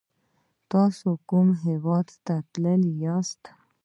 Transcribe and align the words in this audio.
تاسو 0.71 1.09
کوم 1.29 1.47
هیواد 1.65 2.07
ته 2.25 2.35
تللی 2.51 2.91
یاست؟ 3.03 3.41